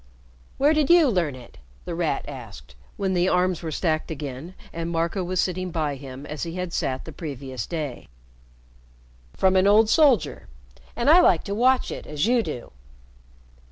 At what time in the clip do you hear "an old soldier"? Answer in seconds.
9.55-10.47